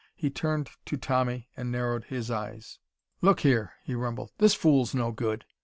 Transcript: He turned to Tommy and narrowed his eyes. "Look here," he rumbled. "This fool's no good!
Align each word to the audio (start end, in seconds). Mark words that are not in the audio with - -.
He 0.15 0.31
turned 0.31 0.67
to 0.85 0.97
Tommy 0.97 1.47
and 1.55 1.71
narrowed 1.71 2.05
his 2.05 2.31
eyes. 2.31 2.79
"Look 3.21 3.41
here," 3.41 3.73
he 3.83 3.93
rumbled. 3.93 4.31
"This 4.39 4.55
fool's 4.55 4.95
no 4.95 5.11
good! 5.11 5.45